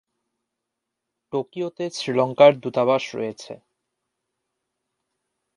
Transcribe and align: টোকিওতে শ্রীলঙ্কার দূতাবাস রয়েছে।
টোকিওতে 1.33 1.85
শ্রীলঙ্কার 1.89 2.51
দূতাবাস 2.59 3.03
রয়েছে। 3.15 3.53